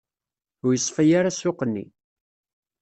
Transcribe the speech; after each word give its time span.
Ur 0.65 0.71
yeṣfi 0.73 1.03
ara 1.19 1.31
ssuq-nni. 1.33 1.85